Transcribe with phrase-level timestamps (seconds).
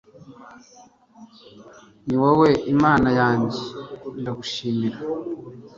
[2.05, 3.59] ni wowe imana yanjye,
[4.19, 4.97] ndagushimira